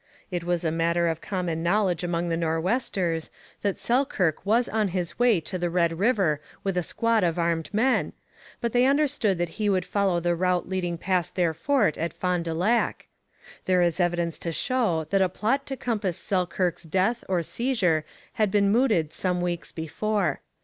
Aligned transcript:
It 0.31 0.43
was 0.43 0.63
a 0.65 0.71
matter 0.71 1.07
of 1.07 1.21
common 1.21 1.61
knowledge 1.61 2.03
among 2.03 2.29
the 2.29 2.35
Nor'westers 2.35 3.29
that 3.61 3.77
Selkirk 3.79 4.43
was 4.43 4.67
on 4.67 4.87
his 4.87 5.19
way 5.19 5.39
to 5.41 5.59
the 5.59 5.69
Red 5.69 5.99
River 5.99 6.41
with 6.63 6.75
a 6.75 6.81
squad 6.81 7.23
of 7.23 7.37
armed 7.37 7.71
men, 7.71 8.13
but 8.61 8.71
they 8.73 8.87
understood 8.87 9.37
that 9.37 9.49
he 9.61 9.69
would 9.69 9.85
follow 9.85 10.19
the 10.19 10.35
route 10.35 10.67
leading 10.67 10.97
past 10.97 11.35
their 11.35 11.53
fort 11.53 11.99
at 11.99 12.13
Fond 12.13 12.45
du 12.45 12.53
Lac. 12.55 13.09
There 13.65 13.83
is 13.83 13.99
evidence 13.99 14.39
to 14.39 14.51
show 14.51 15.05
that 15.11 15.21
a 15.21 15.29
plot 15.29 15.67
to 15.67 15.77
compass 15.77 16.17
Selkirk's 16.17 16.81
death 16.81 17.23
or 17.29 17.43
seizure 17.43 18.03
had 18.33 18.49
been 18.49 18.71
mooted 18.71 19.13
some 19.13 19.39
weeks 19.39 19.71
before. 19.71 20.39